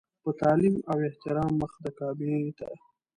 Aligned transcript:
په 0.23 0.29
تعلیم 0.41 0.75
او 0.91 0.97
احترام 1.09 1.51
مخ 1.61 1.71
د 1.83 1.85
کعبې 1.97 2.33
ته. 2.57 2.69